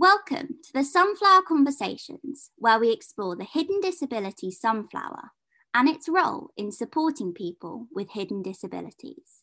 Welcome 0.00 0.56
to 0.64 0.72
the 0.72 0.82
Sunflower 0.82 1.42
Conversations, 1.46 2.52
where 2.56 2.80
we 2.80 2.90
explore 2.90 3.36
the 3.36 3.44
hidden 3.44 3.82
disability 3.82 4.50
sunflower 4.50 5.32
and 5.74 5.90
its 5.90 6.08
role 6.08 6.52
in 6.56 6.72
supporting 6.72 7.34
people 7.34 7.86
with 7.92 8.12
hidden 8.12 8.40
disabilities. 8.40 9.42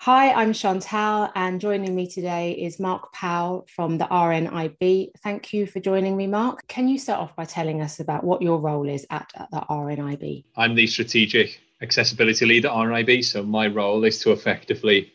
Hi, 0.00 0.32
I'm 0.32 0.54
Chantal, 0.54 1.30
and 1.36 1.60
joining 1.60 1.94
me 1.94 2.08
today 2.08 2.50
is 2.50 2.80
Marc 2.80 3.12
Powell 3.12 3.64
from 3.72 3.96
the 3.98 4.06
RNIB. 4.06 5.10
Thank 5.22 5.52
you 5.52 5.68
for 5.68 5.78
joining 5.78 6.16
me, 6.16 6.26
Marc. 6.26 6.66
Can 6.66 6.88
you 6.88 6.98
start 6.98 7.20
off 7.20 7.36
by 7.36 7.44
telling 7.44 7.80
us 7.80 8.00
about 8.00 8.24
what 8.24 8.42
your 8.42 8.58
role 8.58 8.88
is 8.88 9.06
at, 9.10 9.30
at 9.36 9.52
the 9.52 9.60
RNIB? 9.70 10.42
I'm 10.56 10.74
the 10.74 10.88
strategic 10.88 11.60
accessibility 11.80 12.44
lead 12.44 12.66
at 12.66 12.72
RNIB, 12.72 13.24
so 13.24 13.44
my 13.44 13.68
role 13.68 14.02
is 14.02 14.18
to 14.22 14.32
effectively 14.32 15.12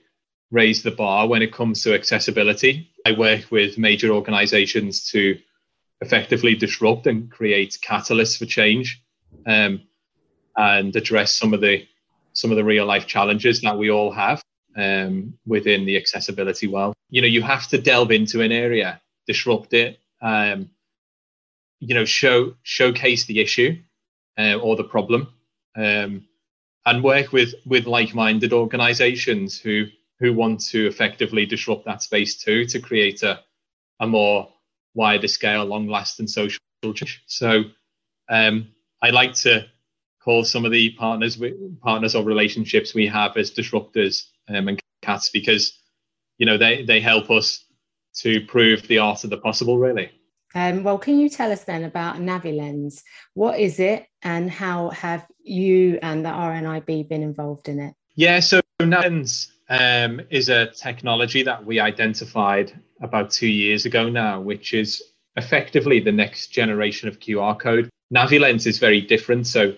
raise 0.50 0.82
the 0.82 0.92
bar 0.92 1.28
when 1.28 1.42
it 1.42 1.52
comes 1.52 1.84
to 1.84 1.94
accessibility. 1.94 2.90
I 3.08 3.12
work 3.18 3.52
with 3.52 3.78
major 3.78 4.12
organizations 4.12 5.10
to 5.12 5.40
effectively 6.02 6.56
disrupt 6.56 7.08
and 7.08 7.32
create 7.32 7.78
catalysts 7.82 8.38
for 8.38 8.46
change 8.46 9.02
um, 9.46 9.82
and 10.58 10.94
address 10.94 11.34
some 11.34 11.54
of 11.54 11.62
the 11.62 11.88
some 12.34 12.52
of 12.52 12.58
the 12.58 12.66
real 12.66 12.86
life 12.86 13.08
challenges 13.08 13.62
that 13.62 13.78
we 13.78 13.90
all 13.90 14.12
have 14.12 14.44
um, 14.76 15.34
within 15.46 15.86
the 15.86 15.96
accessibility 15.96 16.68
world. 16.68 16.94
You 17.10 17.22
know, 17.22 17.28
you 17.28 17.42
have 17.42 17.68
to 17.70 17.78
delve 17.78 18.12
into 18.12 18.42
an 18.42 18.52
area, 18.52 19.02
disrupt 19.26 19.74
it, 19.74 20.00
um, 20.22 20.70
you 21.80 21.96
know, 21.96 22.06
show 22.06 22.56
showcase 22.64 23.24
the 23.26 23.40
issue 23.40 23.78
uh, 24.38 24.56
or 24.56 24.76
the 24.76 24.84
problem, 24.84 25.30
um, 25.78 26.28
and 26.86 27.04
work 27.04 27.32
with 27.32 27.56
with 27.66 27.86
like 27.86 28.14
minded 28.14 28.52
organizations 28.52 29.58
who 29.58 29.86
who 30.20 30.34
want 30.34 30.60
to 30.60 30.88
effectively 30.88 31.46
disrupt 31.46 31.86
that 31.86 32.02
space 32.02 32.38
too 32.38 32.66
to 32.66 32.80
create 32.80 33.24
a, 33.24 33.40
a 34.00 34.08
more 34.08 34.52
wider 34.94 35.28
scale, 35.28 35.66
long 35.66 35.88
lasting 35.88 36.28
social 36.28 36.60
change. 36.84 37.24
So 37.28 37.64
um, 38.30 38.68
I 39.02 39.12
like 39.12 39.34
to 39.36 39.68
call 40.22 40.44
some 40.44 40.66
of 40.66 40.72
the 40.72 40.92
partners 40.92 41.42
partners 41.82 42.16
or 42.16 42.24
relationships 42.24 42.94
we 42.94 43.08
have 43.08 43.38
as 43.38 43.52
disruptors 43.52 44.26
um, 44.50 44.68
and 44.68 44.80
cats 45.02 45.30
because 45.30 45.80
you 46.38 46.46
know 46.46 46.58
they 46.58 46.84
they 46.84 47.00
help 47.00 47.30
us 47.30 47.64
to 48.16 48.46
prove 48.48 48.88
the 48.88 48.98
art 48.98 49.24
of 49.24 49.30
the 49.30 49.38
possible 49.38 49.78
really. 49.78 50.12
Um, 50.56 50.84
well, 50.84 50.98
can 50.98 51.20
you 51.20 51.30
tell 51.30 51.52
us 51.52 51.66
then 51.66 51.84
about 51.84 52.16
NaviLens? 52.16 53.04
What 53.36 53.60
is 53.60 53.80
it, 53.80 54.08
and 54.24 54.50
how 54.50 54.90
have 54.90 55.28
you 55.44 56.00
and 56.02 56.26
the 56.26 56.30
RNIB 56.30 57.08
been 57.10 57.22
involved 57.22 57.70
in 57.70 57.80
it? 57.80 57.94
Yeah, 58.16 58.40
so 58.40 58.62
NaviLens 58.82 59.52
um, 59.70 60.22
is 60.30 60.50
a 60.50 60.68
technology 60.68 61.44
that 61.44 61.66
we 61.66 61.80
identified 61.80 62.74
about 63.02 63.32
two 63.32 63.48
years 63.48 63.86
ago 63.86 64.10
now, 64.10 64.40
which 64.40 64.74
is 64.74 65.04
effectively 65.36 66.00
the 66.00 66.12
next 66.12 66.48
generation 66.48 67.08
of 67.08 67.20
QR 67.20 67.60
code. 67.60 67.90
NaviLens 68.14 68.66
is 68.66 68.80
very 68.80 69.02
different. 69.02 69.46
So 69.48 69.76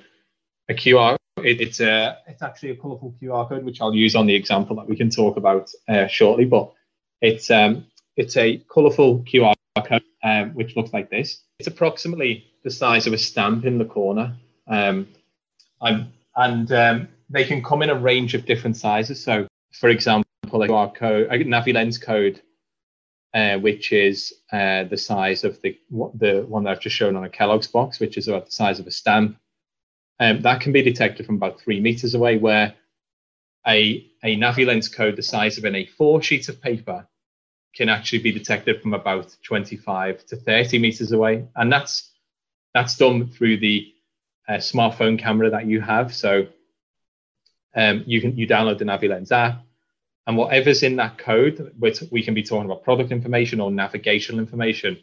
a 0.69 0.73
QR, 0.73 1.17
it, 1.43 1.59
it's 1.59 1.79
a, 1.79 2.17
it's 2.27 2.41
actually 2.41 2.71
a 2.71 2.75
colourful 2.75 3.15
QR 3.21 3.49
code, 3.49 3.65
which 3.65 3.81
I'll 3.81 3.93
use 3.93 4.15
on 4.15 4.25
the 4.25 4.35
example 4.35 4.75
that 4.77 4.87
we 4.87 4.95
can 4.95 5.09
talk 5.09 5.37
about 5.37 5.71
uh, 5.87 6.07
shortly. 6.07 6.45
But 6.45 6.71
it's 7.21 7.51
um, 7.51 7.85
it's 8.15 8.37
a 8.37 8.57
colourful 8.69 9.19
QR 9.19 9.55
code, 9.85 10.03
um, 10.23 10.51
which 10.51 10.75
looks 10.75 10.93
like 10.93 11.09
this. 11.09 11.41
It's 11.59 11.67
approximately 11.67 12.45
the 12.63 12.71
size 12.71 13.07
of 13.07 13.13
a 13.13 13.17
stamp 13.17 13.65
in 13.65 13.77
the 13.77 13.85
corner. 13.85 14.35
Um, 14.67 15.07
and 16.35 16.71
um, 16.71 17.07
they 17.29 17.43
can 17.43 17.63
come 17.63 17.81
in 17.81 17.89
a 17.89 17.95
range 17.95 18.33
of 18.33 18.45
different 18.45 18.77
sizes. 18.77 19.23
So 19.23 19.47
for 19.71 19.89
example, 19.89 20.25
a 20.51 20.67
QR 20.67 20.93
code, 20.93 21.27
a 21.29 21.37
NaviLens 21.43 22.01
code, 22.01 22.41
uh, 23.33 23.57
which 23.57 23.91
is 23.91 24.33
uh, 24.51 24.85
the 24.85 24.97
size 24.97 25.43
of 25.43 25.61
the 25.61 25.77
the 26.15 26.45
one 26.47 26.63
that 26.63 26.71
I've 26.71 26.79
just 26.79 26.95
shown 26.95 27.15
on 27.15 27.23
a 27.23 27.29
Kellogg's 27.29 27.67
box, 27.67 27.99
which 27.99 28.17
is 28.17 28.27
about 28.27 28.45
the 28.45 28.51
size 28.51 28.79
of 28.79 28.87
a 28.87 28.91
stamp. 28.91 29.37
Um, 30.19 30.41
that 30.41 30.61
can 30.61 30.73
be 30.73 30.81
detected 30.81 31.25
from 31.25 31.35
about 31.35 31.61
three 31.61 31.79
meters 31.79 32.13
away, 32.15 32.37
where 32.37 32.75
a, 33.67 34.05
a 34.23 34.35
NaviLens 34.35 34.93
code 34.93 35.15
the 35.15 35.23
size 35.23 35.57
of 35.57 35.65
an 35.65 35.73
A4 35.73 36.23
sheet 36.23 36.49
of 36.49 36.61
paper 36.61 37.07
can 37.75 37.89
actually 37.89 38.19
be 38.19 38.31
detected 38.31 38.81
from 38.81 38.93
about 38.93 39.35
25 39.43 40.25
to 40.25 40.35
30 40.35 40.79
meters 40.79 41.11
away. 41.11 41.47
And 41.55 41.71
that's 41.71 42.11
that's 42.73 42.97
done 42.97 43.27
through 43.27 43.57
the 43.57 43.93
uh, 44.47 44.53
smartphone 44.53 45.17
camera 45.17 45.49
that 45.51 45.65
you 45.65 45.81
have. 45.81 46.13
So 46.13 46.47
um, 47.75 48.03
you 48.05 48.21
can 48.21 48.37
you 48.37 48.47
download 48.47 48.79
the 48.79 48.85
NaviLens 48.85 49.31
app, 49.31 49.63
and 50.27 50.37
whatever's 50.37 50.83
in 50.83 50.95
that 50.97 51.17
code, 51.17 51.73
which 51.77 52.03
we 52.11 52.23
can 52.23 52.33
be 52.33 52.43
talking 52.43 52.65
about 52.65 52.83
product 52.83 53.11
information 53.11 53.59
or 53.59 53.71
navigational 53.71 54.39
information, 54.39 54.97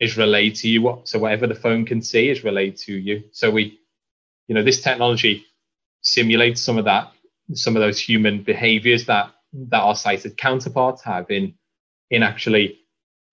is 0.00 0.16
relayed 0.16 0.54
to 0.56 0.68
you. 0.68 1.00
So 1.04 1.18
whatever 1.18 1.46
the 1.46 1.54
phone 1.54 1.84
can 1.84 2.02
see 2.02 2.28
is 2.28 2.44
relayed 2.44 2.76
to 2.78 2.92
you. 2.92 3.24
So 3.32 3.50
we, 3.50 3.78
you 4.46 4.54
know, 4.54 4.62
this 4.62 4.80
technology 4.80 5.44
simulates 6.02 6.60
some 6.60 6.78
of 6.78 6.84
that, 6.84 7.12
some 7.54 7.76
of 7.76 7.80
those 7.80 8.00
human 8.00 8.42
behaviors 8.42 9.06
that 9.06 9.34
that 9.52 9.80
our 9.80 9.94
sighted 9.94 10.36
counterparts 10.36 11.02
have 11.02 11.30
in 11.30 11.54
in 12.10 12.22
actually, 12.22 12.78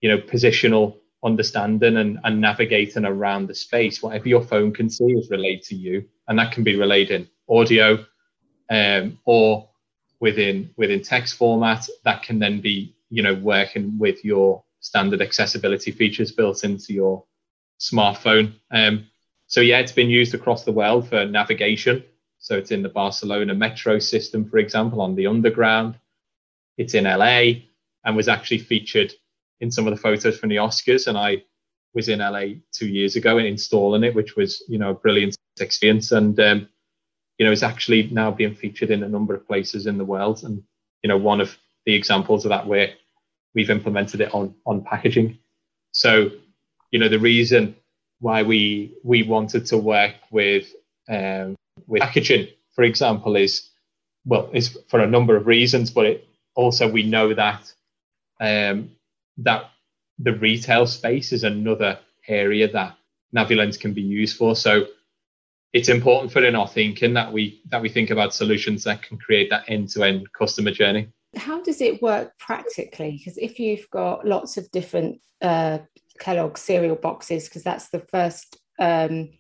you 0.01 0.09
know, 0.09 0.17
positional 0.17 0.97
understanding 1.23 1.97
and, 1.97 2.19
and 2.23 2.39
navigating 2.39 3.05
around 3.05 3.47
the 3.47 3.55
space. 3.55 4.01
Whatever 4.01 4.29
your 4.29 4.43
phone 4.43 4.73
can 4.73 4.89
see 4.89 5.05
is 5.05 5.29
relayed 5.29 5.63
to 5.63 5.75
you, 5.75 6.05
and 6.27 6.37
that 6.39 6.51
can 6.51 6.63
be 6.63 6.75
relayed 6.75 7.11
in 7.11 7.27
audio, 7.49 8.05
um, 8.69 9.19
or 9.25 9.69
within 10.19 10.69
within 10.77 11.01
text 11.01 11.35
format 11.35 11.87
that 12.03 12.23
can 12.23 12.39
then 12.39 12.61
be 12.61 12.95
you 13.09 13.21
know 13.21 13.35
working 13.35 13.97
with 13.97 14.23
your 14.23 14.63
standard 14.79 15.21
accessibility 15.21 15.91
features 15.91 16.31
built 16.31 16.63
into 16.63 16.93
your 16.93 17.23
smartphone. 17.79 18.53
Um, 18.71 19.07
so 19.47 19.61
yeah, 19.61 19.79
it's 19.79 19.91
been 19.91 20.09
used 20.09 20.33
across 20.33 20.63
the 20.63 20.71
world 20.71 21.09
for 21.09 21.25
navigation. 21.25 22.03
So 22.37 22.55
it's 22.55 22.71
in 22.71 22.83
the 22.83 22.89
Barcelona 22.89 23.53
metro 23.55 23.99
system, 23.99 24.47
for 24.47 24.57
example, 24.57 25.01
on 25.01 25.15
the 25.15 25.27
underground. 25.27 25.97
It's 26.77 26.93
in 26.93 27.05
LA 27.05 27.65
and 28.03 28.15
was 28.15 28.27
actually 28.27 28.59
featured 28.59 29.13
in 29.61 29.71
some 29.71 29.87
of 29.87 29.95
the 29.95 30.01
photos 30.01 30.37
from 30.37 30.49
the 30.49 30.57
Oscars. 30.57 31.07
And 31.07 31.17
I 31.17 31.43
was 31.93 32.09
in 32.09 32.19
LA 32.19 32.59
two 32.71 32.87
years 32.87 33.15
ago 33.15 33.37
and 33.37 33.47
installing 33.47 34.03
it, 34.03 34.13
which 34.13 34.35
was 34.35 34.63
you 34.67 34.77
know 34.77 34.91
a 34.91 34.95
brilliant 34.95 35.35
experience. 35.59 36.11
And 36.11 36.39
um, 36.39 36.69
you 37.37 37.45
know, 37.45 37.51
is 37.51 37.63
actually 37.63 38.09
now 38.11 38.31
being 38.31 38.55
featured 38.55 38.91
in 38.91 39.03
a 39.03 39.09
number 39.09 39.33
of 39.33 39.47
places 39.47 39.87
in 39.87 39.97
the 39.97 40.05
world. 40.05 40.43
And, 40.43 40.63
you 41.03 41.07
know, 41.07 41.17
one 41.17 41.41
of 41.41 41.57
the 41.85 41.93
examples 41.93 42.45
of 42.45 42.49
that 42.49 42.67
where 42.67 42.93
we've 43.53 43.69
implemented 43.69 44.21
it 44.21 44.33
on, 44.33 44.55
on 44.65 44.83
packaging. 44.83 45.37
So, 45.91 46.29
you 46.91 46.99
know, 46.99 47.09
the 47.09 47.19
reason 47.19 47.75
why 48.19 48.43
we 48.43 48.93
we 49.03 49.23
wanted 49.23 49.65
to 49.67 49.77
work 49.77 50.15
with 50.31 50.73
um, 51.09 51.55
with 51.87 52.01
packaging, 52.01 52.47
for 52.73 52.83
example, 52.83 53.35
is 53.35 53.69
well, 54.25 54.49
is 54.53 54.77
for 54.87 54.99
a 54.99 55.07
number 55.07 55.35
of 55.35 55.47
reasons, 55.47 55.91
but 55.91 56.05
it 56.05 56.27
also 56.55 56.89
we 56.89 57.03
know 57.03 57.33
that 57.33 57.71
um, 58.39 58.91
that 59.37 59.69
the 60.19 60.33
retail 60.33 60.87
space 60.87 61.31
is 61.33 61.43
another 61.43 61.99
area 62.27 62.71
that 62.71 62.97
NaviLens 63.35 63.79
can 63.79 63.93
be 63.93 64.01
used 64.01 64.37
for. 64.37 64.55
So 64.55 64.87
it's 65.75 65.89
important 65.89 66.31
for 66.31 66.41
in 66.41 66.55
our 66.55 66.69
thinking 66.69 67.13
that 67.13 67.33
we 67.33 67.61
that 67.69 67.81
we 67.81 67.89
think 67.89 68.09
about 68.09 68.33
solutions 68.33 68.85
that 68.85 69.01
can 69.01 69.17
create 69.17 69.49
that 69.49 69.65
end-to-end 69.67 70.31
customer 70.31 70.71
journey. 70.71 71.09
How 71.35 71.61
does 71.61 71.81
it 71.81 72.01
work 72.01 72.31
practically? 72.39 73.17
Because 73.17 73.37
if 73.37 73.59
you've 73.59 73.89
got 73.91 74.25
lots 74.25 74.55
of 74.55 74.71
different 74.71 75.19
uh, 75.41 75.79
kellogg 76.17 76.57
cereal 76.57 76.95
boxes 76.95 77.49
because 77.49 77.63
that's 77.63 77.89
the 77.89 77.99
first 77.99 78.57
um, 78.79 79.31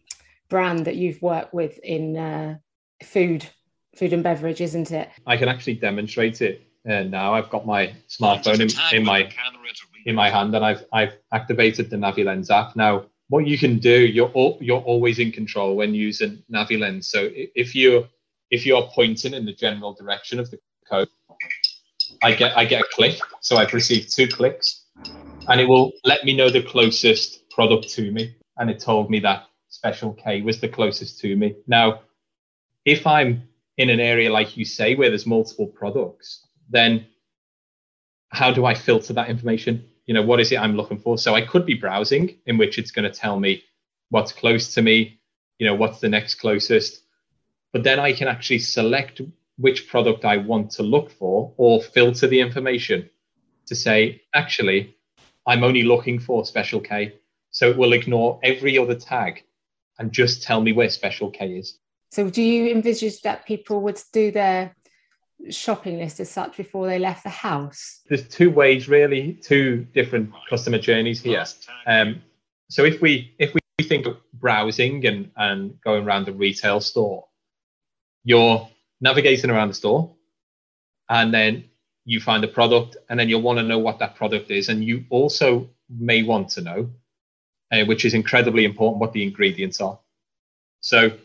brand 0.49 0.83
that 0.87 0.97
you've 0.97 1.21
worked 1.21 1.53
with 1.53 1.79
in 1.81 2.17
uh, 2.17 2.57
food 3.01 3.47
food 3.95 4.11
and 4.11 4.21
beverage 4.21 4.59
isn't 4.59 4.91
it? 4.91 5.09
I 5.25 5.37
can 5.37 5.47
actually 5.47 5.75
demonstrate 5.75 6.41
it 6.41 6.67
uh, 6.85 7.03
now. 7.03 7.33
I've 7.33 7.49
got 7.49 7.65
my 7.65 7.93
smartphone 8.09 8.59
in, 8.59 8.97
in 8.97 9.05
my 9.05 9.29
in 10.05 10.15
my 10.15 10.29
hand 10.29 10.53
and 10.53 10.65
i've 10.65 10.83
i've 10.91 11.13
activated 11.31 11.89
the 11.89 11.95
NaviLens 11.95 12.49
app. 12.49 12.75
Now 12.75 13.05
what 13.29 13.47
you 13.47 13.57
can 13.57 13.79
do, 13.79 14.05
you're 14.05 14.31
you're 14.61 14.81
always 14.81 15.19
in 15.19 15.31
control 15.31 15.75
when 15.75 15.93
using 15.93 16.43
NaviLens. 16.51 17.05
So 17.05 17.29
if 17.33 17.73
you 17.75 18.07
if 18.51 18.65
you're 18.65 18.87
pointing 18.93 19.33
in 19.33 19.45
the 19.45 19.53
general 19.53 19.93
direction 19.93 20.39
of 20.39 20.51
the 20.51 20.59
code, 20.89 21.09
I 22.23 22.33
get 22.33 22.55
I 22.57 22.65
get 22.65 22.81
a 22.81 22.87
click. 22.93 23.19
So 23.41 23.57
I've 23.57 23.73
received 23.73 24.15
two 24.15 24.27
clicks, 24.27 24.85
and 25.47 25.59
it 25.59 25.67
will 25.67 25.91
let 26.03 26.23
me 26.23 26.35
know 26.35 26.49
the 26.49 26.61
closest 26.61 27.49
product 27.49 27.89
to 27.89 28.11
me. 28.11 28.35
And 28.57 28.69
it 28.69 28.79
told 28.79 29.09
me 29.09 29.19
that 29.19 29.47
Special 29.69 30.13
K 30.13 30.41
was 30.41 30.61
the 30.61 30.69
closest 30.69 31.19
to 31.19 31.35
me. 31.35 31.55
Now, 31.67 32.01
if 32.85 33.05
I'm 33.07 33.43
in 33.77 33.89
an 33.89 33.99
area 33.99 34.31
like 34.31 34.55
you 34.55 34.63
say 34.63 34.95
where 34.95 35.09
there's 35.09 35.25
multiple 35.25 35.67
products, 35.67 36.47
then 36.69 37.05
how 38.29 38.51
do 38.51 38.65
I 38.65 38.73
filter 38.73 39.13
that 39.13 39.29
information? 39.29 39.85
You 40.05 40.13
know, 40.13 40.21
what 40.21 40.39
is 40.39 40.51
it 40.51 40.59
I'm 40.59 40.75
looking 40.75 40.99
for? 40.99 41.17
So 41.17 41.33
I 41.35 41.41
could 41.41 41.65
be 41.65 41.73
browsing, 41.73 42.37
in 42.45 42.57
which 42.57 42.77
it's 42.77 42.91
going 42.91 43.09
to 43.11 43.19
tell 43.19 43.39
me 43.39 43.63
what's 44.09 44.31
close 44.31 44.73
to 44.75 44.81
me, 44.81 45.19
you 45.57 45.65
know, 45.65 45.75
what's 45.75 45.99
the 45.99 46.09
next 46.09 46.35
closest. 46.35 47.01
But 47.73 47.83
then 47.83 47.99
I 47.99 48.13
can 48.13 48.27
actually 48.27 48.59
select 48.59 49.21
which 49.57 49.87
product 49.87 50.25
I 50.25 50.37
want 50.37 50.71
to 50.71 50.83
look 50.83 51.11
for 51.11 51.53
or 51.57 51.81
filter 51.81 52.27
the 52.27 52.41
information 52.41 53.09
to 53.67 53.75
say, 53.75 54.21
actually, 54.33 54.95
I'm 55.47 55.63
only 55.63 55.83
looking 55.83 56.19
for 56.19 56.45
Special 56.45 56.79
K. 56.79 57.15
So 57.51 57.69
it 57.69 57.77
will 57.77 57.93
ignore 57.93 58.39
every 58.43 58.77
other 58.77 58.95
tag 58.95 59.43
and 59.97 60.11
just 60.11 60.43
tell 60.43 60.61
me 60.61 60.73
where 60.73 60.89
Special 60.89 61.31
K 61.31 61.57
is. 61.57 61.77
So 62.11 62.29
do 62.29 62.41
you 62.41 62.69
envisage 62.69 63.21
that 63.21 63.45
people 63.45 63.81
would 63.81 63.99
do 64.13 64.31
their 64.31 64.75
shopping 65.49 65.97
list 65.97 66.19
as 66.19 66.29
such 66.29 66.57
before 66.57 66.87
they 66.87 66.99
left 66.99 67.23
the 67.23 67.29
house? 67.29 68.01
There's 68.07 68.27
two 68.27 68.49
ways, 68.49 68.87
really, 68.87 69.33
two 69.33 69.87
different 69.93 70.31
customer 70.49 70.79
journeys 70.79 71.21
here. 71.21 71.45
Um, 71.87 72.21
so 72.69 72.83
if 72.83 73.01
we 73.01 73.33
if 73.39 73.53
we 73.53 73.61
think 73.83 74.05
of 74.05 74.17
browsing 74.33 75.05
and, 75.05 75.31
and 75.37 75.79
going 75.81 76.05
around 76.05 76.25
the 76.25 76.33
retail 76.33 76.79
store, 76.79 77.25
you're 78.23 78.67
navigating 79.01 79.49
around 79.49 79.67
the 79.67 79.73
store 79.73 80.15
and 81.09 81.33
then 81.33 81.65
you 82.05 82.19
find 82.19 82.43
a 82.43 82.47
product 82.47 82.97
and 83.09 83.19
then 83.19 83.29
you'll 83.29 83.41
want 83.41 83.59
to 83.59 83.63
know 83.63 83.79
what 83.79 83.99
that 83.99 84.15
product 84.15 84.51
is. 84.51 84.69
And 84.69 84.83
you 84.83 85.05
also 85.09 85.69
may 85.89 86.23
want 86.23 86.49
to 86.49 86.61
know, 86.61 86.89
uh, 87.71 87.85
which 87.85 88.05
is 88.05 88.13
incredibly 88.13 88.65
important, 88.65 88.99
what 88.99 89.13
the 89.13 89.23
ingredients 89.23 89.81
are. 89.81 89.99
So 90.81 91.17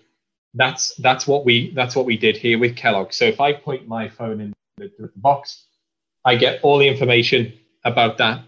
that's 0.55 0.95
that's 0.97 1.27
what 1.27 1.45
we 1.45 1.73
that's 1.75 1.95
what 1.95 2.07
we 2.07 2.17
did 2.17 2.37
here 2.37 2.59
with 2.59 2.77
Kellogg. 2.77 3.13
So 3.13 3.25
if 3.25 3.41
I 3.41 3.53
point 3.53 3.87
my 3.87 4.09
phone 4.09 4.41
in 4.41 4.53
the, 4.79 4.91
the 4.99 5.11
box, 5.17 5.67
I 6.25 6.37
get 6.37 6.61
all 6.63 6.79
the 6.79 6.89
information 6.89 7.53
about 7.85 8.19
that 8.19 8.43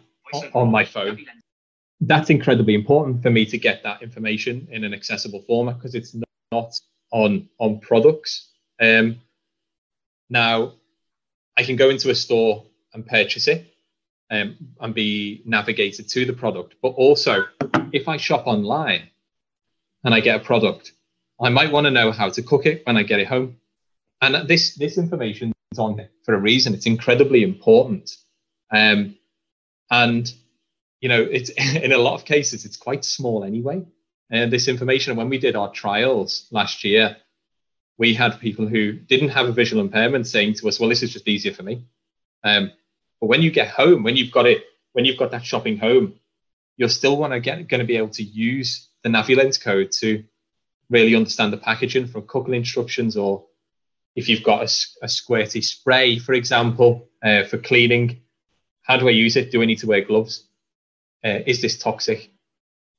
on 0.55 0.71
my 0.71 0.85
phone. 0.85 1.19
That's 2.01 2.31
incredibly 2.31 2.75
important 2.75 3.23
for 3.23 3.31
me 3.31 3.47
to 3.47 3.59
get 3.59 3.83
that 3.85 4.03
information 4.03 4.67
in 4.71 4.85
an 4.85 4.93
accessible 4.93 5.43
format 5.47 5.77
because 5.77 5.95
it's 5.95 6.17
not 6.51 6.75
on 7.13 7.49
on 7.59 7.79
products. 7.81 8.49
Um, 8.81 9.21
now, 10.29 10.73
I 11.57 11.63
can 11.63 11.77
go 11.77 11.91
into 11.91 12.11
a 12.11 12.15
store 12.15 12.65
and 12.95 13.07
purchase 13.07 13.47
it 13.47 13.75
um, 14.31 14.57
and 14.81 14.95
be 14.95 15.43
navigated 15.45 16.09
to 16.09 16.25
the 16.25 16.33
product. 16.33 16.75
But 16.83 16.89
also, 16.89 17.45
if 17.93 18.09
I 18.09 18.17
shop 18.17 18.47
online 18.47 19.09
and 20.05 20.15
I 20.15 20.21
get 20.21 20.41
a 20.41 20.45
product, 20.45 20.93
I 21.43 21.49
might 21.49 21.73
want 21.73 21.87
to 21.87 21.91
know 21.91 22.12
how 22.12 22.31
to 22.31 22.43
cook 22.43 22.67
it 22.67 22.87
when 22.87 22.97
I 22.97 23.03
get 23.03 23.21
it 23.21 23.27
home. 23.27 23.56
And 24.21 24.49
this 24.49 24.77
this 24.77 24.97
information 24.97 25.53
is 25.73 25.79
on 25.79 26.09
for 26.25 26.35
a 26.35 26.39
reason. 26.39 26.73
It's 26.73 26.87
incredibly 26.87 27.43
important. 27.43 28.17
Um, 28.71 29.17
and 29.91 30.33
you 31.00 31.09
know, 31.09 31.21
it's 31.21 31.50
in 31.85 31.93
a 31.93 31.99
lot 31.99 32.15
of 32.15 32.25
cases 32.25 32.65
it's 32.65 32.77
quite 32.77 33.05
small 33.05 33.43
anyway. 33.44 33.85
And 34.31 34.50
this 34.53 34.69
information, 34.69 35.17
when 35.17 35.29
we 35.29 35.39
did 35.39 35.56
our 35.56 35.71
trials 35.73 36.47
last 36.50 36.85
year, 36.85 37.17
we 37.99 38.15
had 38.15 38.41
people 38.41 38.67
who 38.67 38.93
didn't 38.93 39.29
have 39.31 39.47
a 39.47 39.53
visual 39.53 39.83
impairment 39.83 40.27
saying 40.27 40.55
to 40.55 40.69
us, 40.69 40.79
"Well, 40.79 40.89
this 40.89 41.03
is 41.03 41.12
just 41.12 41.29
easier 41.29 41.53
for 41.53 41.65
me." 41.65 41.85
Um, 42.44 42.73
but 43.21 43.27
when 43.27 43.43
you 43.43 43.50
get 43.50 43.69
home, 43.69 44.05
when 44.05 44.17
you've 44.17 44.33
got 44.33 44.47
it, 44.47 44.65
when 44.93 45.05
you've 45.05 45.19
got 45.19 45.33
that 45.33 45.44
shopping 45.44 45.77
home, 45.77 46.15
you're 46.77 46.89
still 46.89 47.17
want 47.17 47.33
to 47.33 47.41
get 47.41 47.69
going 47.69 47.81
to 47.81 47.87
be 47.87 47.97
able 47.97 48.11
to 48.11 48.23
use 48.23 48.89
the 49.03 49.11
NaviLens 49.11 49.61
code 49.61 49.91
to 50.00 50.25
really 50.93 51.17
understand 51.17 51.53
the 51.53 51.56
packaging 51.56 52.06
from 52.06 52.27
cooking 52.27 52.55
instructions, 52.55 53.17
or 53.17 53.47
if 54.15 54.29
you've 54.29 54.44
got 54.44 54.61
a, 54.61 54.71
a 55.03 55.09
squirty 55.09 55.65
spray, 55.65 56.19
for 56.19 56.35
example, 56.35 57.09
uh, 57.25 57.44
for 57.44 57.59
cleaning, 57.59 58.21
how 58.83 58.97
do 58.97 59.09
I 59.09 59.12
use 59.12 59.37
it? 59.37 59.50
Do 59.50 59.62
I 59.62 59.65
need 59.65 59.79
to 59.79 59.87
wear 59.87 60.03
gloves? 60.03 60.47
Uh, 61.25 61.41
is 61.47 61.62
this 61.62 61.79
toxic? 61.79 62.31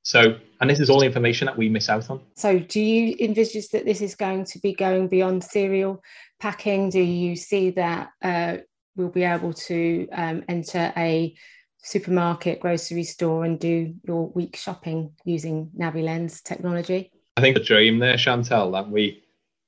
So, 0.04 0.38
and 0.60 0.70
this 0.70 0.80
is 0.80 0.90
all 0.90 1.02
information 1.02 1.46
that 1.46 1.58
we 1.58 1.70
miss 1.70 1.88
out 1.88 2.10
on. 2.10 2.22
So, 2.36 2.60
do 2.60 2.82
you 2.82 3.16
envisage 3.20 3.70
that 3.70 3.86
this 3.86 4.02
is 4.02 4.16
going 4.16 4.46
to 4.46 4.60
be 4.60 4.74
going 4.74 5.08
beyond 5.08 5.44
cereal 5.44 6.02
packing? 6.42 6.90
Do 6.90 7.00
you 7.00 7.38
see 7.38 7.70
that 7.72 8.10
uh, 8.22 8.58
we'll 8.96 9.10
be 9.10 9.24
able 9.24 9.54
to 9.54 10.08
um, 10.12 10.44
enter 10.50 10.92
a 10.98 11.34
supermarket, 11.78 12.60
grocery 12.60 13.04
store, 13.04 13.46
and 13.46 13.60
do 13.60 13.94
your 14.04 14.28
week 14.30 14.58
shopping 14.58 15.14
using 15.24 15.72
NaviLens 15.78 16.44
technology? 16.44 17.13
I 17.38 17.42
think 17.42 17.58
the 17.58 17.64
dream 17.64 18.00
there, 18.00 18.18
Chantal, 18.18 18.72
that 18.72 18.90
we, 18.90 19.24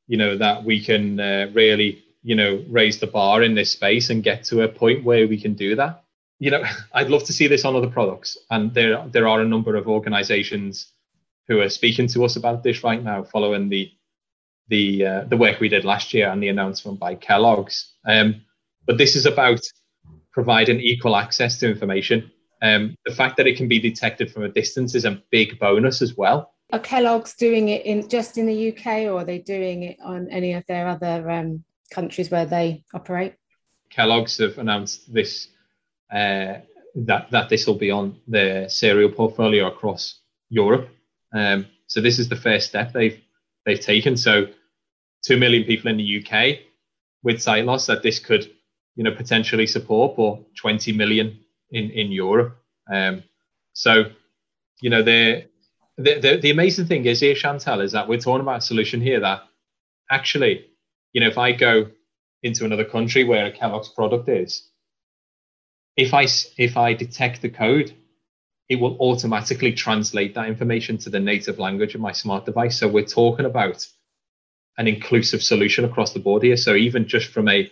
you 0.08 0.18
know, 0.18 0.38
that 0.38 0.64
we 0.64 0.84
can 0.84 1.20
uh, 1.20 1.50
really, 1.54 2.04
you 2.24 2.36
know, 2.36 2.64
raise 2.70 3.00
the 3.00 3.08
bar 3.08 3.44
in 3.44 3.56
this 3.56 3.72
space 3.72 4.10
and 4.10 4.24
get 4.24 4.44
to 4.46 4.62
a 4.62 4.68
point 4.68 5.04
where 5.04 5.28
we 5.28 5.40
can 5.40 5.54
do 5.54 5.76
that 5.76 6.06
you 6.40 6.52
know, 6.52 6.64
I'd 6.94 7.10
love 7.10 7.24
to 7.26 7.34
see 7.34 7.48
this 7.48 7.66
on 7.66 7.76
other 7.76 7.90
products, 7.90 8.38
and 8.50 8.74
there 8.74 9.06
there 9.08 9.28
are 9.28 9.42
a 9.42 9.48
number 9.48 9.76
of 9.76 9.88
organisations 9.88 10.92
who 11.48 11.62
are 11.62 11.70
speaking 11.70 12.08
to 12.08 12.26
us 12.26 12.36
about 12.36 12.64
this 12.64 12.84
right 12.84 13.04
now, 13.04 13.24
following 13.24 13.70
the 13.70 13.92
the 14.68 15.06
uh, 15.06 15.24
the 15.26 15.38
work 15.38 15.60
we 15.60 15.70
did 15.70 15.86
last 15.86 16.14
year 16.14 16.30
and 16.30 16.42
the 16.42 16.50
announcement 16.50 17.00
by 17.00 17.16
Kellogg's. 17.16 17.94
Um, 18.08 18.42
but 18.86 18.98
this 18.98 19.16
is 19.16 19.26
about 19.26 19.62
providing 20.32 20.80
equal 20.80 21.16
access 21.16 21.60
to 21.60 21.70
information. 21.70 22.32
Um, 22.62 22.96
the 23.06 23.14
fact 23.14 23.38
that 23.38 23.48
it 23.48 23.58
can 23.58 23.68
be 23.68 23.80
detected 23.80 24.32
from 24.32 24.44
a 24.44 24.50
distance 24.50 24.96
is 24.96 25.06
a 25.06 25.22
big 25.32 25.60
bonus 25.60 26.02
as 26.02 26.16
well. 26.16 26.54
Are 26.74 26.80
Kellogg's 26.80 27.36
doing 27.36 27.70
it 27.70 27.86
in 27.86 28.10
just 28.10 28.38
in 28.38 28.46
the 28.48 28.72
UK, 28.72 29.04
or 29.04 29.20
are 29.20 29.26
they 29.26 29.40
doing 29.40 29.84
it 29.84 29.98
on 30.04 30.28
any 30.30 30.54
of 30.54 30.64
their 30.68 30.88
other 30.88 31.30
um, 31.30 31.64
countries 31.92 32.32
where 32.32 32.46
they 32.46 32.84
operate? 32.94 33.36
Kellogg's 33.92 34.38
have 34.40 34.58
announced 34.58 35.14
this 35.14 35.50
uh, 36.12 36.56
that 36.96 37.30
that 37.32 37.50
this 37.50 37.68
will 37.68 37.78
be 37.78 37.92
on 37.92 38.20
their 38.28 38.68
cereal 38.70 39.12
portfolio 39.12 39.68
across 39.68 40.22
Europe. 40.50 40.90
Um, 41.34 41.68
so 41.88 42.02
this 42.02 42.20
is 42.20 42.30
the 42.30 42.36
first 42.36 42.68
step 42.68 42.94
they've 42.94 43.22
they've 43.66 43.80
taken. 43.80 44.18
So 44.18 44.48
two 45.24 45.38
million 45.38 45.64
people 45.66 45.92
in 45.92 45.98
the 45.98 46.26
UK 46.26 46.60
with 47.24 47.42
sight 47.42 47.66
loss 47.66 47.86
that 47.88 48.04
this 48.04 48.20
could 48.20 48.52
you 48.96 49.04
know 49.04 49.12
potentially 49.12 49.68
support, 49.68 50.16
or 50.18 50.46
20 50.58 50.94
million 50.94 51.40
in 51.72 51.90
in 51.92 52.12
Europe. 52.12 52.58
Um, 52.92 53.24
so 53.74 54.06
you 54.82 54.90
know 54.90 55.04
the, 55.04 55.46
the 55.98 56.20
the 56.20 56.38
the 56.38 56.52
amazing 56.52 56.86
thing 56.88 57.06
is 57.06 57.22
here, 57.22 57.36
Chantal, 57.36 57.82
is 57.82 57.94
that 57.94 58.08
we're 58.08 58.20
talking 58.20 58.42
about 58.42 58.58
a 58.58 58.62
solution 58.62 59.02
here 59.02 59.20
that 59.22 59.44
actually, 60.12 60.66
you 61.14 61.22
know, 61.22 61.28
if 61.28 61.38
I 61.38 61.52
go 61.52 61.90
into 62.44 62.66
another 62.66 62.86
country 62.86 63.24
where 63.24 63.46
a 63.46 63.52
Kellogg's 63.52 63.90
product 63.90 64.28
is, 64.30 64.70
if 65.96 66.14
I 66.14 66.28
if 66.58 66.78
I 66.78 66.94
detect 66.94 67.42
the 67.42 67.50
code, 67.50 67.94
it 68.68 68.80
will 68.80 68.98
automatically 69.00 69.72
translate 69.74 70.36
that 70.36 70.48
information 70.48 70.98
to 71.00 71.10
the 71.10 71.20
native 71.20 71.60
language 71.60 71.96
of 71.96 72.02
my 72.02 72.12
smart 72.12 72.46
device. 72.46 72.80
So 72.80 72.88
we're 72.88 73.06
talking 73.06 73.46
about 73.46 73.88
an 74.78 74.88
inclusive 74.88 75.42
solution 75.42 75.86
across 75.86 76.14
the 76.14 76.20
board 76.20 76.44
here. 76.44 76.58
So 76.58 76.76
even 76.76 77.08
just 77.08 77.28
from 77.28 77.48
a 77.48 77.72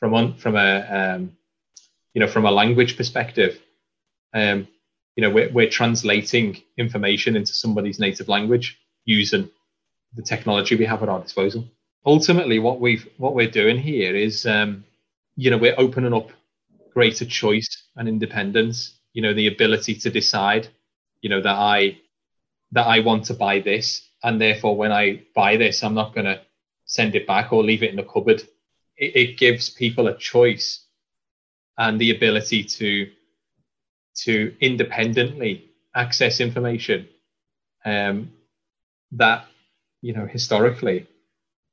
from 0.00 0.10
one 0.10 0.34
from 0.36 0.56
a 0.56 1.14
um, 1.16 1.36
you 2.14 2.20
know 2.20 2.28
from 2.28 2.46
a 2.46 2.50
language 2.50 2.96
perspective, 2.96 3.60
um, 4.32 4.68
you 5.16 5.22
know 5.22 5.30
we're, 5.30 5.50
we're 5.52 5.70
translating 5.70 6.62
information 6.78 7.36
into 7.36 7.52
somebody's 7.52 7.98
native 7.98 8.28
language 8.28 8.78
using 9.04 9.48
the 10.14 10.22
technology 10.22 10.76
we 10.76 10.84
have 10.84 11.02
at 11.02 11.08
our 11.08 11.20
disposal. 11.20 11.64
Ultimately, 12.04 12.58
what 12.58 12.80
we've 12.80 13.08
what 13.16 13.34
we're 13.34 13.50
doing 13.50 13.78
here 13.78 14.14
is 14.14 14.46
um, 14.46 14.84
you 15.36 15.50
know 15.50 15.58
we're 15.58 15.74
opening 15.78 16.12
up 16.12 16.30
greater 16.92 17.24
choice 17.24 17.84
and 17.96 18.08
independence 18.08 18.98
you 19.12 19.22
know 19.22 19.34
the 19.34 19.46
ability 19.46 19.94
to 19.94 20.10
decide 20.10 20.68
you 21.20 21.30
know 21.30 21.40
that 21.40 21.56
i 21.56 21.96
that 22.72 22.86
i 22.86 23.00
want 23.00 23.24
to 23.24 23.34
buy 23.34 23.60
this 23.60 24.08
and 24.22 24.40
therefore 24.40 24.76
when 24.76 24.92
i 24.92 25.22
buy 25.34 25.56
this 25.56 25.82
i'm 25.82 25.94
not 25.94 26.14
going 26.14 26.26
to 26.26 26.40
send 26.84 27.14
it 27.14 27.26
back 27.26 27.52
or 27.52 27.62
leave 27.62 27.82
it 27.82 27.90
in 27.90 27.96
the 27.96 28.02
cupboard 28.02 28.42
it, 28.98 29.16
it, 29.16 29.38
gives 29.38 29.70
people 29.70 30.08
a 30.08 30.18
choice 30.18 30.84
and 31.78 31.98
the 31.98 32.14
ability 32.14 32.62
to 32.62 33.10
to 34.14 34.54
independently 34.60 35.70
access 35.94 36.40
information 36.40 37.08
um, 37.84 38.32
that 39.12 39.46
you 40.00 40.12
know 40.12 40.26
historically 40.26 41.06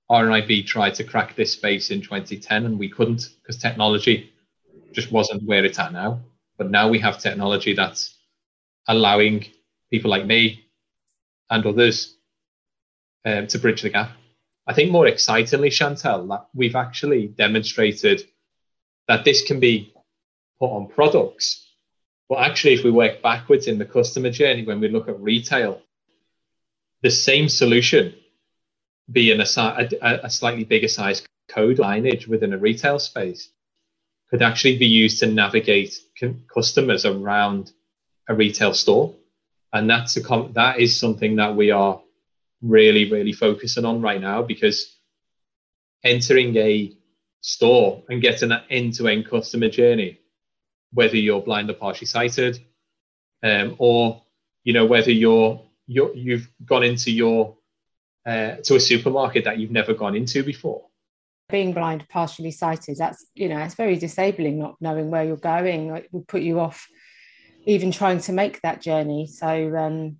RNIB 0.09 0.65
tried 0.65 0.95
to 0.95 1.03
crack 1.03 1.35
this 1.35 1.53
space 1.53 1.91
in 1.91 2.01
2010 2.01 2.65
and 2.65 2.79
we 2.79 2.89
couldn't 2.89 3.29
because 3.41 3.57
technology 3.57 4.31
just 4.91 5.11
wasn't 5.11 5.43
where 5.43 5.63
it's 5.63 5.77
at 5.77 5.93
now. 5.93 6.19
But 6.57 6.71
now 6.71 6.89
we 6.89 6.99
have 6.99 7.19
technology 7.19 7.73
that's 7.73 8.15
allowing 8.87 9.45
people 9.91 10.09
like 10.09 10.25
me 10.25 10.65
and 11.49 11.65
others 11.65 12.15
um, 13.25 13.47
to 13.47 13.59
bridge 13.59 13.83
the 13.83 13.89
gap. 13.89 14.11
I 14.67 14.73
think 14.73 14.91
more 14.91 15.07
excitingly, 15.07 15.69
Chantal, 15.69 16.27
that 16.27 16.47
we've 16.53 16.75
actually 16.75 17.27
demonstrated 17.27 18.23
that 19.07 19.25
this 19.25 19.45
can 19.45 19.59
be 19.59 19.93
put 20.59 20.67
on 20.69 20.87
products. 20.87 21.68
But 22.29 22.39
actually, 22.39 22.75
if 22.75 22.83
we 22.83 22.91
work 22.91 23.23
backwards 23.23 23.67
in 23.67 23.79
the 23.79 23.85
customer 23.85 24.29
journey, 24.29 24.63
when 24.63 24.79
we 24.79 24.87
look 24.87 25.09
at 25.09 25.19
retail, 25.19 25.81
the 27.01 27.09
same 27.09 27.49
solution 27.49 28.13
being 29.11 29.41
a, 29.41 29.45
a, 29.57 30.19
a 30.23 30.29
slightly 30.29 30.63
bigger 30.63 30.87
size 30.87 31.25
code 31.49 31.79
lineage 31.79 32.27
within 32.27 32.53
a 32.53 32.57
retail 32.57 32.99
space 32.99 33.49
could 34.29 34.43
actually 34.43 34.77
be 34.77 34.85
used 34.85 35.19
to 35.19 35.25
navigate 35.25 35.99
customers 36.53 37.05
around 37.05 37.71
a 38.27 38.35
retail 38.35 38.73
store. 38.75 39.15
And 39.73 39.89
that's 39.89 40.15
a 40.17 40.23
com- 40.23 40.53
that 40.53 40.79
is 40.79 40.99
something 40.99 41.37
that 41.37 41.55
we 41.55 41.71
are 41.71 41.99
really, 42.61 43.09
really 43.11 43.33
focusing 43.33 43.85
on 43.85 44.01
right 44.01 44.21
now 44.21 44.43
because 44.43 44.95
entering 46.03 46.55
a 46.57 46.95
store 47.41 48.03
and 48.09 48.21
getting 48.21 48.49
that 48.49 48.65
end 48.69 48.93
to 48.95 49.07
end 49.07 49.27
customer 49.27 49.69
journey, 49.69 50.19
whether 50.93 51.17
you're 51.17 51.41
blind 51.41 51.69
or 51.69 51.73
partially 51.73 52.07
sighted, 52.07 52.59
um, 53.43 53.75
or 53.77 54.23
you 54.63 54.73
know 54.73 54.85
whether 54.85 55.11
you're, 55.11 55.61
you're 55.87 56.13
you've 56.15 56.49
gone 56.65 56.83
into 56.83 57.11
your 57.11 57.57
uh, 58.25 58.55
to 58.63 58.75
a 58.75 58.79
supermarket 58.79 59.45
that 59.45 59.59
you've 59.59 59.71
never 59.71 59.93
gone 59.93 60.15
into 60.15 60.43
before. 60.43 60.85
Being 61.49 61.73
blind, 61.73 62.07
partially 62.09 62.51
sighted, 62.51 62.97
that's 62.97 63.25
you 63.33 63.49
know 63.49 63.59
it's 63.59 63.75
very 63.75 63.97
disabling 63.97 64.59
not 64.59 64.75
knowing 64.79 65.09
where 65.09 65.23
you're 65.23 65.37
going. 65.37 65.95
It 65.95 66.09
will 66.11 66.25
put 66.27 66.41
you 66.41 66.59
off 66.59 66.87
even 67.65 67.91
trying 67.91 68.19
to 68.19 68.31
make 68.31 68.61
that 68.61 68.81
journey. 68.81 69.27
So 69.27 69.75
um, 69.75 70.19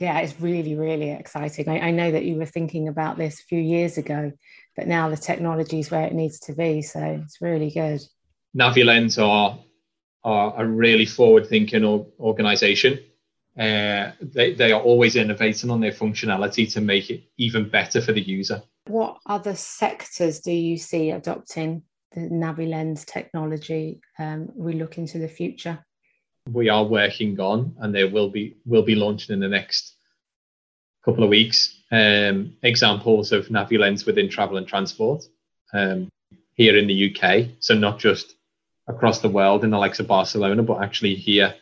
yeah, 0.00 0.18
it's 0.20 0.40
really, 0.40 0.74
really 0.74 1.10
exciting. 1.10 1.68
I, 1.68 1.88
I, 1.88 1.90
know 1.90 2.10
that 2.10 2.24
you 2.24 2.36
were 2.36 2.46
thinking 2.46 2.88
about 2.88 3.18
this 3.18 3.40
a 3.40 3.44
few 3.44 3.60
years 3.60 3.98
ago, 3.98 4.32
but 4.74 4.86
now 4.86 5.10
the 5.10 5.16
technology 5.16 5.78
is 5.78 5.90
where 5.90 6.06
it 6.06 6.14
needs 6.14 6.40
to 6.40 6.54
be. 6.54 6.80
So 6.80 7.22
it's 7.22 7.40
really 7.42 7.70
good. 7.70 8.00
Navilens 8.56 9.22
are 9.22 9.58
are 10.24 10.54
a 10.62 10.66
really 10.66 11.06
forward-thinking 11.06 11.84
organization. 12.18 12.98
Uh, 13.58 14.12
they, 14.20 14.54
they 14.54 14.72
are 14.72 14.80
always 14.80 15.16
innovating 15.16 15.70
on 15.70 15.80
their 15.80 15.92
functionality 15.92 16.70
to 16.72 16.80
make 16.80 17.10
it 17.10 17.24
even 17.36 17.68
better 17.68 18.00
for 18.00 18.12
the 18.12 18.20
user. 18.20 18.62
What 18.86 19.18
other 19.26 19.54
sectors 19.54 20.40
do 20.40 20.52
you 20.52 20.76
see 20.78 21.10
adopting 21.10 21.82
the 22.12 22.22
Navilens 22.22 23.04
technology? 23.04 24.00
Um, 24.18 24.48
we 24.54 24.74
look 24.74 24.98
into 24.98 25.18
the 25.18 25.28
future 25.28 25.84
we 26.52 26.68
are 26.68 26.84
working 26.84 27.38
on, 27.40 27.74
and 27.80 27.94
they 27.94 28.04
will 28.04 28.30
be 28.30 28.56
will 28.64 28.82
be 28.82 28.94
launching 28.94 29.32
in 29.34 29.40
the 29.40 29.48
next 29.48 29.96
couple 31.04 31.24
of 31.24 31.30
weeks. 31.30 31.82
Um, 31.92 32.56
examples 32.62 33.32
of 33.32 33.48
Navilens 33.48 34.06
within 34.06 34.28
travel 34.28 34.56
and 34.56 34.66
transport 34.66 35.24
um, 35.72 36.08
here 36.54 36.76
in 36.76 36.86
the 36.86 37.14
UK. 37.14 37.48
So 37.58 37.74
not 37.74 37.98
just 37.98 38.34
across 38.90 39.20
the 39.20 39.28
world 39.28 39.64
in 39.64 39.70
the 39.70 39.78
likes 39.78 40.00
of 40.00 40.06
Barcelona, 40.06 40.62
but 40.62 40.82
actually 40.82 41.14
here 41.14 41.54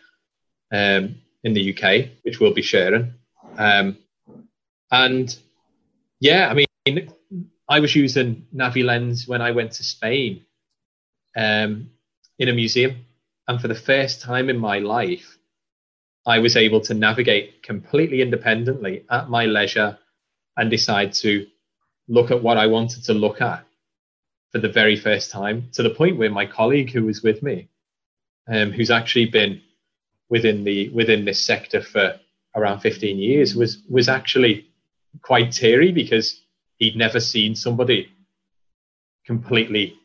um, 0.72 1.16
in 1.44 1.54
the 1.54 1.72
UK, 1.72 2.10
which 2.22 2.40
we'll 2.40 2.54
be 2.54 2.62
sharing. 2.62 3.14
Um, 3.56 3.98
and 4.90 5.36
yeah, 6.20 6.48
I 6.48 6.54
mean, 6.54 7.12
I 7.68 7.80
was 7.80 7.94
using 7.94 8.46
Navilens 8.54 9.28
when 9.28 9.42
I 9.42 9.52
went 9.52 9.72
to 9.72 9.84
Spain 9.84 10.44
um, 11.36 11.90
in 12.38 12.48
a 12.48 12.52
museum 12.52 13.04
and 13.48 13.60
for 13.60 13.68
the 13.68 13.74
first 13.74 14.20
time 14.20 14.50
in 14.50 14.58
my 14.58 14.78
life, 14.78 15.38
I 16.26 16.38
was 16.38 16.54
able 16.54 16.82
to 16.82 16.94
navigate 16.94 17.62
completely 17.62 18.20
independently 18.20 19.04
at 19.10 19.30
my 19.30 19.46
leisure 19.46 19.98
and 20.56 20.70
decide 20.70 21.14
to 21.14 21.46
look 22.08 22.30
at 22.30 22.42
what 22.42 22.58
I 22.58 22.66
wanted 22.66 23.04
to 23.04 23.14
look 23.14 23.40
at 23.40 23.64
for 24.52 24.58
the 24.58 24.68
very 24.68 24.96
first 24.96 25.30
time 25.30 25.68
to 25.72 25.82
the 25.82 25.90
point 25.90 26.18
where 26.18 26.30
my 26.30 26.46
colleague 26.46 26.90
who 26.90 27.04
was 27.04 27.22
with 27.22 27.42
me, 27.42 27.68
um, 28.48 28.72
who's 28.72 28.90
actually 28.90 29.26
been 29.26 29.60
within 30.28 30.64
the 30.64 30.88
within 30.90 31.24
this 31.24 31.44
sector 31.44 31.80
for 31.82 32.18
around 32.54 32.80
15 32.80 33.18
years, 33.18 33.54
was 33.54 33.82
was 33.88 34.08
actually 34.08 34.66
quite 35.22 35.52
teary 35.52 35.92
because 35.92 36.40
he'd 36.76 36.96
never 36.96 37.20
seen 37.20 37.54
somebody 37.54 38.08
completely 39.26 39.98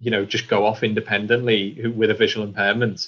you 0.00 0.10
know, 0.10 0.24
just 0.24 0.48
go 0.48 0.64
off 0.64 0.82
independently 0.82 1.86
with 1.94 2.10
a 2.10 2.14
visual 2.14 2.46
impairment. 2.46 3.06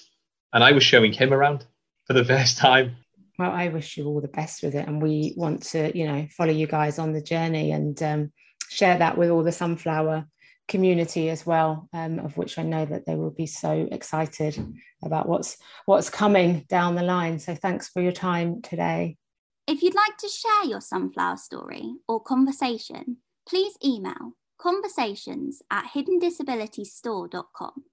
And 0.53 0.65
I 0.65 0.73
was 0.73 0.83
showing 0.83 1.13
him 1.13 1.33
around 1.33 1.65
for 2.07 2.13
the 2.15 2.25
first 2.35 2.59
time. 2.59 2.97
Well, 3.39 3.53
I 3.53 3.69
wish 3.69 3.97
you 3.97 4.07
all 4.07 4.21
the 4.21 4.29
best 4.29 4.63
with 4.63 4.75
it. 4.75 4.87
And 4.87 5.01
we 5.01 5.33
want 5.37 5.63
to, 5.65 5.97
you 5.97 6.07
know, 6.07 6.27
follow 6.37 6.53
you 6.53 6.67
guys 6.67 6.99
on 6.99 7.13
the 7.13 7.23
journey 7.23 7.73
and 7.73 8.03
um, 8.03 8.33
share 8.71 8.99
that 8.99 9.19
with 9.19 9.31
all 9.31 9.43
the 9.43 9.53
sunflower 9.53 10.27
community 10.69 11.29
as 11.29 11.45
well, 11.45 11.89
um, 11.93 12.21
of 12.21 12.37
which 12.37 12.57
I 12.57 12.63
know 12.63 12.85
that 12.87 13.05
they 13.05 13.17
will 13.17 13.33
be 13.33 13.47
so 13.47 13.89
excited 13.91 14.57
about 15.03 15.29
what's 15.29 15.59
what's 15.85 16.09
coming 16.09 16.65
down 16.69 16.95
the 16.95 17.03
line. 17.03 17.41
So 17.41 17.55
thanks 17.55 17.89
for 17.89 18.01
your 18.01 18.13
time 18.13 18.63
today. 18.63 19.17
If 19.67 19.83
you'd 19.83 19.95
like 19.95 20.17
to 20.19 20.29
share 20.29 20.65
your 20.65 20.81
sunflower 20.81 21.39
story 21.39 21.95
or 22.09 22.23
conversation, 22.23 23.19
please 23.49 23.75
email 23.85 24.37
conversations 24.61 25.63
at 25.71 25.91
hiddendisabilitiesstore.com. 25.95 27.85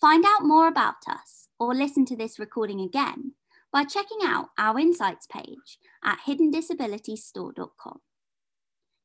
Find 0.00 0.24
out 0.26 0.44
more 0.44 0.68
about 0.68 0.96
us 1.08 1.48
or 1.58 1.74
listen 1.74 2.04
to 2.06 2.16
this 2.16 2.38
recording 2.38 2.80
again 2.80 3.32
by 3.72 3.84
checking 3.84 4.18
out 4.22 4.48
our 4.58 4.78
insights 4.78 5.26
page 5.26 5.78
at 6.04 6.18
hiddendisabilitiesstore.com. 6.26 8.00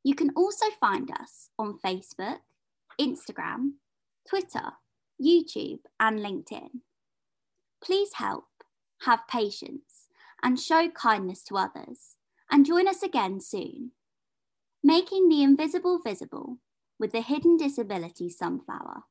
You 0.03 0.15
can 0.15 0.31
also 0.35 0.65
find 0.79 1.09
us 1.11 1.49
on 1.57 1.79
Facebook, 1.83 2.39
Instagram, 2.99 3.73
Twitter, 4.29 4.73
YouTube, 5.21 5.79
and 5.99 6.19
LinkedIn. 6.19 6.81
Please 7.83 8.11
help, 8.15 8.45
have 9.01 9.27
patience, 9.29 10.07
and 10.41 10.59
show 10.59 10.89
kindness 10.89 11.43
to 11.45 11.57
others, 11.57 12.15
and 12.51 12.65
join 12.65 12.87
us 12.87 13.01
again 13.01 13.39
soon 13.39 13.91
making 14.83 15.29
the 15.29 15.41
invisible 15.41 15.97
visible 16.05 16.57
with 16.99 17.13
the 17.13 17.21
hidden 17.21 17.55
disability 17.55 18.29
sunflower. 18.29 19.03